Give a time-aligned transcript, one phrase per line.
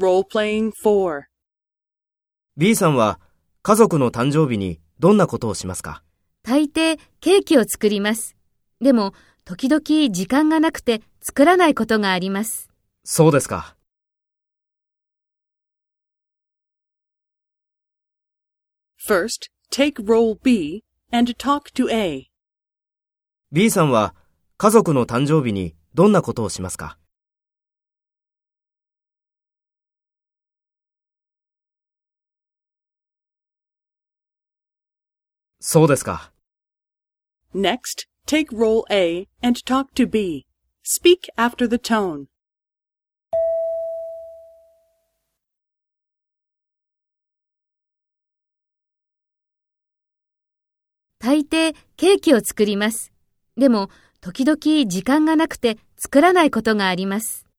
[0.00, 1.24] Role-playing 4.
[2.56, 3.20] B さんは
[3.60, 6.02] 家族の誕生日にどんなことをしますか？
[6.42, 8.34] 大抵ケーキを作ります。
[8.80, 9.12] でも、
[9.44, 12.70] 時々時間がなくて作らないことがあります。
[13.04, 13.76] そうですか。
[19.06, 20.82] First, take role B
[21.12, 22.30] and talk to A.
[23.52, 24.14] B さんは
[24.56, 26.96] 家族の誕生日にどんなことをしますか？
[35.60, 36.32] そうですか。
[37.54, 40.46] Next, take role A and talk to B.
[40.82, 42.26] Speak after the tone.
[51.18, 53.12] 大抵ケーキを作ります。
[53.58, 53.90] でも、
[54.22, 57.49] 時々時間がなくて作らないことがあります。